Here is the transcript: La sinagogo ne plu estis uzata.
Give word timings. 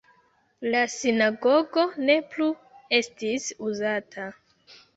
La 0.75 0.79
sinagogo 0.93 1.83
ne 2.09 2.17
plu 2.33 2.49
estis 3.01 3.49
uzata. 3.71 4.31